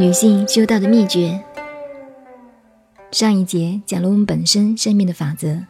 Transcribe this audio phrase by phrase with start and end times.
[0.00, 1.38] 女性修道的秘诀。
[3.12, 5.64] 上一节讲了我们本身生命的法则，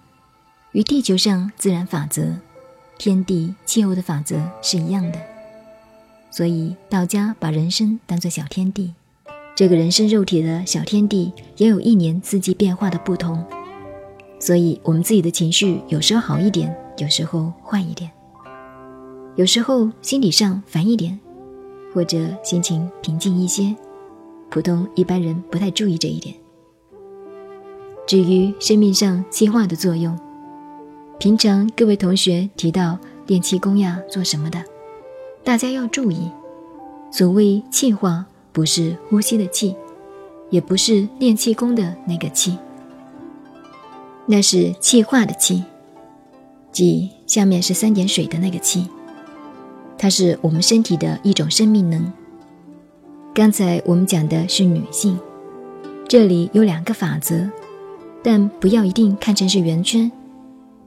[0.70, 2.36] 与地球上自然法则、
[2.96, 5.18] 天地气候的法则是一样的。
[6.30, 8.94] 所以道家把人生当作小天地，
[9.56, 13.44] 这个人生肉体的小天地也有一年四季变化的不同。
[14.38, 18.08] 所以我们自己的情绪有时候好一点，有时候坏一点，
[19.34, 21.18] 有时候心理上烦一点，
[21.92, 23.74] 或者心情平静一些。
[24.50, 26.34] 普通一般人不太注意这一点。
[28.06, 30.18] 至于生命上气化的作用，
[31.18, 34.64] 平常各位同学提到练气功呀，做什么的，
[35.44, 36.28] 大家要注意。
[37.12, 39.76] 所谓气化，不是呼吸的气，
[40.50, 42.58] 也不是练气功的那个气，
[44.26, 45.64] 那是气化的气，
[46.72, 48.88] 即下面是三点水的那个气，
[49.98, 52.12] 它是我们身体的一种生命能。
[53.32, 55.16] 刚才我们讲的是女性，
[56.08, 57.48] 这里有两个法则，
[58.24, 60.10] 但不要一定看成是圆圈。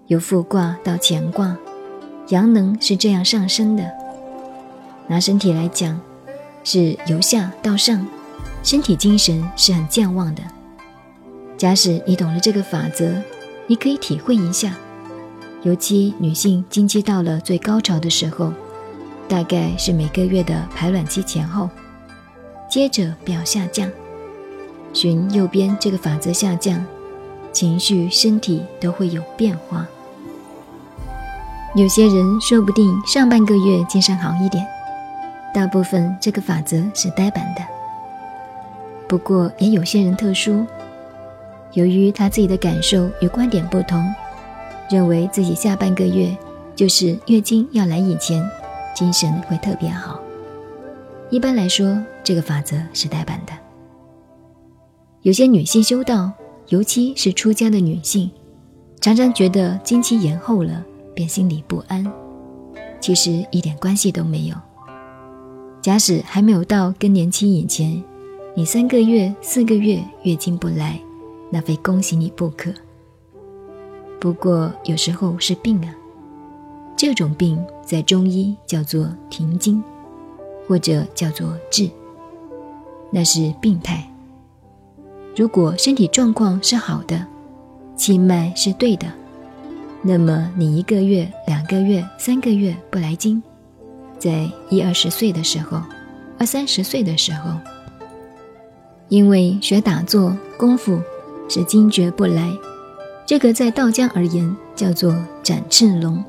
[0.07, 1.57] 由复卦到乾卦，
[2.27, 3.89] 阳能是这样上升的。
[5.07, 5.97] 拿身体来讲，
[6.65, 8.05] 是由下到上，
[8.61, 10.43] 身体精神是很健忘的。
[11.57, 13.21] 假使你懂了这个法则，
[13.67, 14.75] 你可以体会一下，
[15.61, 18.51] 尤其女性经期到了最高潮的时候，
[19.29, 21.69] 大概是每个月的排卵期前后。
[22.73, 23.87] 接着表下降，
[24.93, 26.83] 循右边这个法则下降，
[27.51, 29.85] 情绪、身体都会有变化。
[31.75, 34.65] 有些人说不定上半个月精神好一点，
[35.53, 37.61] 大部分这个法则是呆板的。
[39.07, 40.65] 不过也有些人特殊，
[41.73, 44.03] 由于他自己的感受与观点不同，
[44.89, 46.35] 认为自己下半个月
[46.75, 48.43] 就是月经要来以前，
[48.95, 50.12] 精神会特别好。
[51.33, 53.53] 一般来说，这个法则是呆板的。
[55.23, 56.31] 有些女性修道，
[56.67, 58.29] 尤其是出家的女性，
[59.01, 60.85] 常常觉得经期延后了，
[61.15, 62.05] 便心里不安。
[63.01, 64.55] 其实一点关系都没有。
[65.81, 68.03] 假使还没有到更年期以前，
[68.55, 70.99] 你三个月、四个月月经不来，
[71.49, 72.71] 那非恭喜你不可。
[74.19, 75.95] 不过有时候是病啊，
[76.95, 79.83] 这种病在中医叫做停经。
[80.67, 81.89] 或者叫做滞，
[83.11, 84.07] 那是病态。
[85.35, 87.25] 如果身体状况是好的，
[87.95, 89.07] 气脉是对的，
[90.01, 93.41] 那么你一个月、两个月、三个月不来经，
[94.19, 95.81] 在一二十岁的时候，
[96.37, 97.51] 二三十岁的时候，
[99.09, 101.01] 因为学打坐功夫
[101.49, 102.51] 是惊觉不来，
[103.25, 106.23] 这个在道家而言叫做斩赤龙。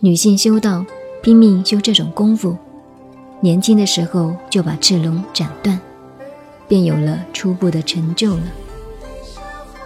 [0.00, 0.84] 女性修道
[1.22, 2.56] 拼命修这种功夫。
[3.46, 5.78] 年轻的时候就把赤龙斩断，
[6.66, 8.42] 便有了初步的成就了。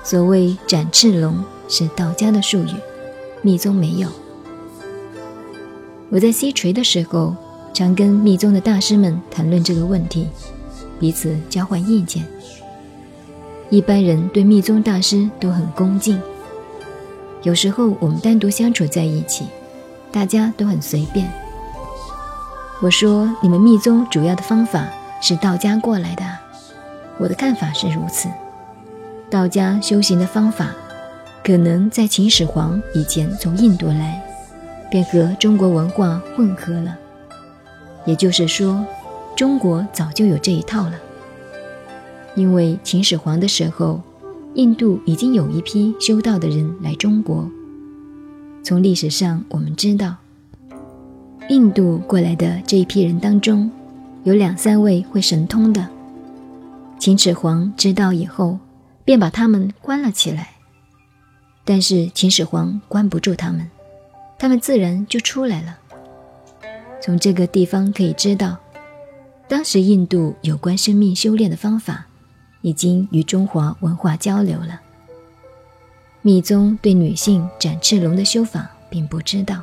[0.03, 2.71] 所谓斩赤龙是道家的术语，
[3.43, 4.09] 密宗没有。
[6.09, 7.37] 我在西陲的时候，
[7.75, 10.29] 常跟密宗的大师们谈论这个问题，
[10.99, 12.25] 彼此交换意见。
[13.69, 16.19] 一般人对密宗大师都很恭敬，
[17.43, 19.45] 有时候我们单独相处在一起，
[20.11, 21.31] 大家都很随便。
[22.83, 24.89] 我说：“你们密宗主要的方法
[25.21, 26.25] 是道家过来的，
[27.19, 28.27] 我的看法是如此。
[29.29, 30.71] 道家修行的方法，
[31.45, 34.23] 可能在秦始皇以前从印度来，
[34.91, 36.97] 便和中国文化混合了。
[38.07, 38.83] 也就是说，
[39.37, 40.95] 中国早就有这一套了。
[42.35, 44.01] 因为秦始皇的时候，
[44.55, 47.47] 印度已经有一批修道的人来中国。
[48.63, 50.17] 从历史上我们知道。”
[51.51, 53.69] 印度过来的这一批人当中，
[54.23, 55.85] 有两三位会神通的。
[56.97, 58.57] 秦始皇知道以后，
[59.05, 60.51] 便把他们关了起来。
[61.65, 63.69] 但是秦始皇关不住他们，
[64.39, 65.77] 他们自然就出来了。
[67.03, 68.57] 从这个地方可以知道，
[69.49, 72.07] 当时印度有关生命修炼的方法，
[72.61, 74.81] 已经与中华文化交流了。
[76.23, 79.61] 密宗对女性斩赤龙的修法，并不知道。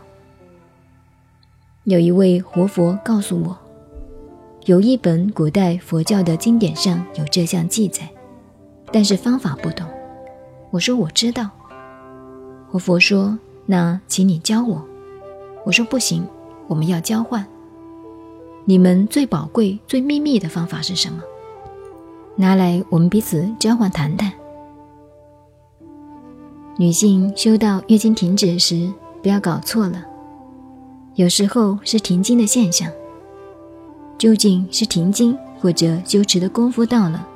[1.87, 3.57] 有一位活佛告诉我，
[4.65, 8.01] 有一本古代佛教的经典上有这项记载，
[8.91, 9.87] 但是方法不同。
[10.69, 11.49] 我说我知道。
[12.69, 14.85] 活佛说：“那请你教我。”
[15.63, 16.27] 我说：“不行，
[16.67, 17.47] 我们要交换。
[18.65, 21.23] 你们最宝贵、最秘密的方法是什么？
[22.35, 24.29] 拿来，我们彼此交换谈谈。”
[26.77, 28.91] 女性修到月经停止时，
[29.23, 30.03] 不要搞错了。
[31.17, 32.91] 有时候是停经的现象，
[34.19, 37.27] 究竟是停经或者修持的功夫到了，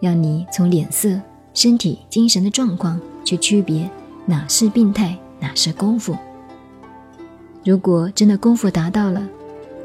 [0.00, 1.20] 让你从脸色、
[1.54, 3.88] 身体、精神的状况去区别
[4.26, 6.16] 哪是病态，哪是功夫。
[7.64, 9.24] 如果真的功夫达到了，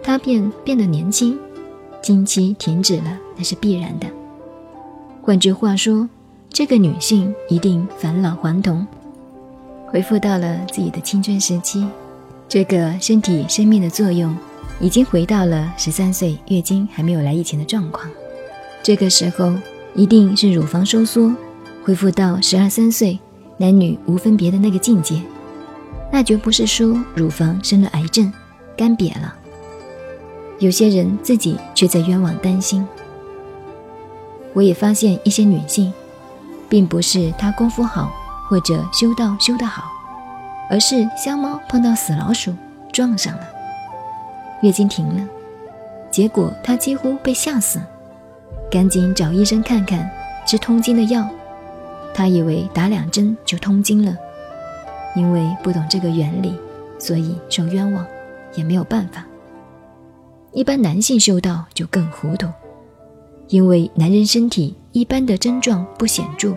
[0.01, 1.37] 她便变得年轻，
[2.01, 4.07] 经期停止了，那是必然的。
[5.21, 6.09] 换句话说，
[6.49, 8.87] 这个女性一定返老还童，
[9.85, 11.85] 恢复到了自己的青春时期。
[12.49, 14.35] 这个身体生命的作用，
[14.79, 18.09] 已经回到了十三岁月经还没有来以前的状况。
[18.81, 19.53] 这个时候，
[19.93, 21.31] 一定是乳房收缩，
[21.83, 23.19] 恢复到十二三岁
[23.57, 25.21] 男女无分别的那个境界。
[26.11, 28.33] 那绝不是说乳房生了癌症，
[28.75, 29.35] 干瘪了。
[30.57, 32.83] 有些人自己却在冤枉担心。
[34.53, 35.93] 我也发现一些女性，
[36.67, 38.11] 并不是她功夫好
[38.49, 39.83] 或者修道修得好，
[40.69, 42.53] 而是瞎猫碰到死老鼠
[42.93, 43.47] 撞上了，
[44.61, 45.27] 月经停了，
[46.11, 47.79] 结果她几乎被吓死，
[48.69, 50.09] 赶紧找医生看看，
[50.45, 51.27] 吃通经的药，
[52.13, 54.15] 她以为打两针就通经了，
[55.15, 56.55] 因为不懂这个原理，
[56.99, 58.05] 所以受冤枉，
[58.53, 59.25] 也没有办法。
[60.51, 62.47] 一般男性修道就更糊涂。
[63.47, 66.53] 因为男人身体一般的症状不显著，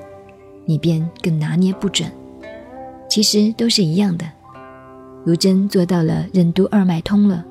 [0.67, 2.06] 你便更拿捏不准。
[3.12, 4.25] 其实都是一样的。
[5.23, 7.44] 如真做到了任督二脉通了，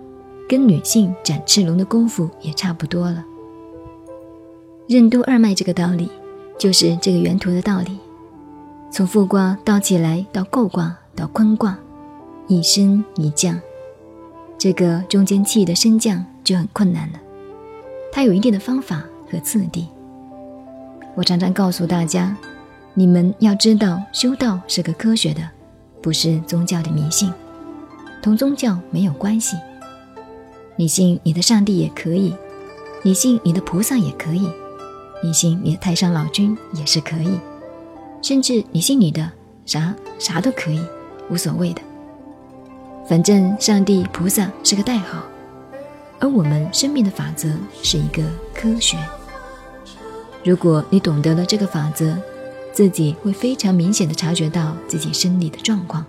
[0.49, 3.23] 跟女性展翅龙的功夫也差不多了。
[4.87, 6.09] 任督二脉这个道理，
[6.57, 7.99] 就是这个原图的道理。
[8.89, 11.77] 从复卦倒起来到构卦到坤卦，
[12.47, 13.61] 一升一降，
[14.57, 17.19] 这个中间气的升降就很困难了。
[18.11, 19.03] 它有一定的方法。
[19.29, 19.87] 和次第，
[21.15, 22.35] 我常常告诉大家，
[22.93, 25.41] 你们要知道，修道是个科学的，
[26.01, 27.31] 不是宗教的迷信，
[28.21, 29.55] 同宗教没有关系。
[30.75, 32.35] 你信你的上帝也可以，
[33.01, 34.45] 你信你的菩萨也可以，
[35.23, 37.39] 你信你的太上老君也是可以，
[38.21, 39.31] 甚至你信你的
[39.65, 40.81] 啥啥都可以，
[41.29, 41.81] 无所谓的。
[43.07, 45.23] 反正上帝菩萨是个代号，
[46.19, 47.49] 而我们生命的法则
[47.81, 48.21] 是一个
[48.53, 48.97] 科学。
[50.43, 52.17] 如果你懂得了这个法则，
[52.73, 56.05] 自己会非常明显的察觉到自己生理的状况，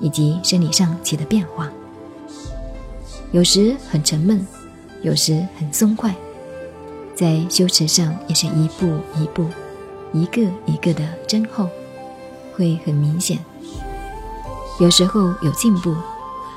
[0.00, 1.70] 以及生理上起的变化。
[3.30, 4.46] 有时很沉闷，
[5.02, 6.14] 有时很松快，
[7.14, 9.46] 在修持上也是一步一步，
[10.12, 11.68] 一个一个的增厚，
[12.56, 13.38] 会很明显。
[14.80, 15.94] 有时候有进步，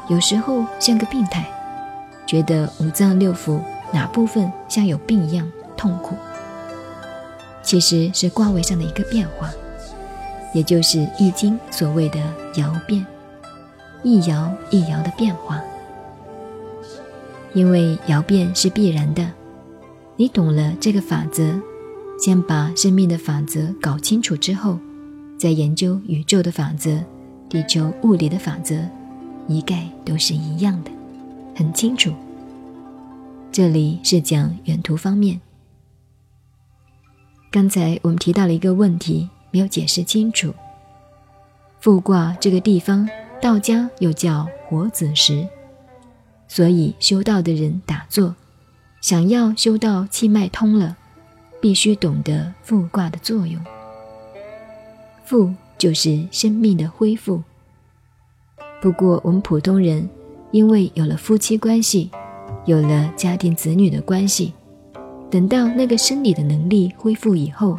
[0.10, 1.46] 有时候像个病态，
[2.26, 3.60] 觉得五脏六腑
[3.94, 6.16] 哪部分像有病一样痛苦。
[7.66, 9.50] 其实是卦位上的一个变化，
[10.54, 12.20] 也就是《易经》所谓的
[12.54, 13.04] “爻变”，
[14.04, 15.60] 一爻一爻的变化。
[17.54, 19.26] 因为爻变是必然的，
[20.16, 21.60] 你懂了这个法则，
[22.20, 24.78] 先把生命的法则搞清楚之后，
[25.40, 27.00] 再研究宇宙的法则、
[27.50, 28.76] 地球物理的法则，
[29.48, 30.92] 一概都是一样的，
[31.56, 32.14] 很清楚。
[33.52, 35.40] 这里是讲原图方面。
[37.56, 40.54] 刚才我们提到了一个问题，没有解释清楚。
[41.80, 43.10] 复卦这个地方，
[43.42, 45.48] 道家又叫活子时，
[46.50, 48.36] 所以修道的人打坐，
[49.00, 50.98] 想要修到气脉通了，
[51.62, 53.58] 必须懂得复卦的作用。
[55.24, 57.42] 复就是生命的恢复。
[58.82, 60.10] 不过我们普通人，
[60.52, 62.12] 因为有了夫妻关系，
[62.66, 64.52] 有了家庭子女的关系。
[65.30, 67.78] 等到那个生理的能力恢复以后，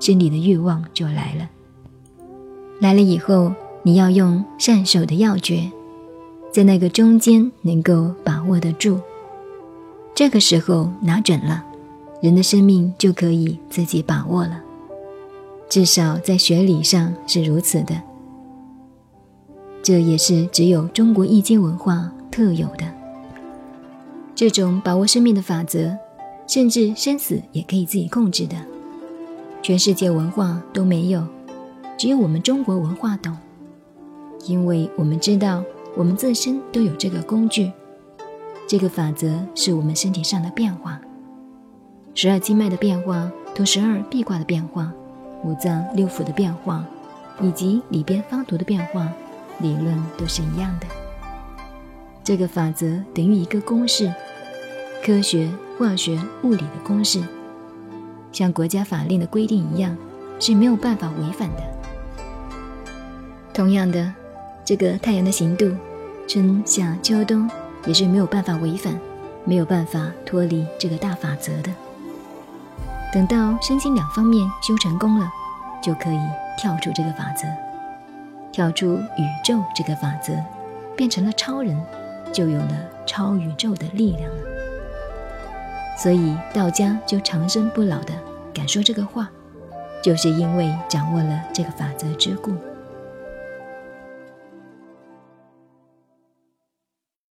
[0.00, 1.48] 生理的欲望就来了。
[2.80, 3.52] 来了以后，
[3.82, 5.70] 你要用善手的要诀，
[6.52, 9.00] 在那个中间能够把握得住。
[10.14, 11.64] 这个时候拿准了，
[12.22, 14.62] 人的生命就可以自己把握了。
[15.68, 18.00] 至少在学理上是如此的。
[19.82, 22.84] 这也是只有中国易经文化特有的
[24.34, 25.96] 这种把握生命的法则。
[26.46, 28.56] 甚至生死也可以自己控制的，
[29.62, 31.26] 全世界文化都没有，
[31.98, 33.36] 只有我们中国文化懂，
[34.46, 35.64] 因为我们知道
[35.96, 37.72] 我们自身都有这个工具，
[38.68, 41.00] 这个法则是我们身体上的变化，
[42.14, 44.92] 十二经脉的变化，同十二壁卦的变化，
[45.42, 46.86] 五脏六腑的变化，
[47.42, 49.12] 以及里边方图的变化，
[49.58, 50.86] 理论都是一样的。
[52.22, 54.12] 这个法则等于一个公式。
[55.06, 55.48] 科学、
[55.78, 57.22] 化学、物理的公式，
[58.32, 59.96] 像国家法令的规定一样，
[60.40, 61.62] 是没有办法违反的。
[63.54, 64.12] 同样的，
[64.64, 65.70] 这个太阳的行度，
[66.26, 67.48] 春夏秋冬
[67.86, 68.98] 也是没有办法违反，
[69.44, 71.70] 没有办法脱离这个大法则的。
[73.14, 75.30] 等到身心两方面修成功了，
[75.80, 76.18] 就可以
[76.58, 77.46] 跳出这个法则，
[78.50, 80.34] 跳出宇宙这个法则，
[80.96, 81.80] 变成了超人，
[82.32, 82.74] 就有了
[83.06, 84.55] 超宇宙的力量了。
[85.96, 88.12] 所以道家就长生不老的
[88.52, 89.30] 敢说这个话，
[90.02, 92.54] 就是因为掌握了这个法则之故。